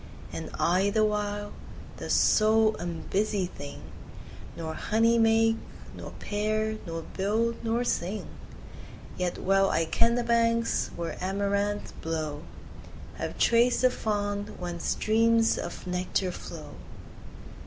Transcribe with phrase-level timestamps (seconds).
[0.33, 1.53] And I, the while,
[1.97, 3.83] the sole unbusy thing,
[4.55, 5.57] 5 Nor honey make,
[5.95, 8.25] nor pair, nor build, nor sing.
[9.15, 12.41] Yet well I ken the banks where amaranths blow,
[13.17, 16.77] Have traced the fount whence streams of nectar flow.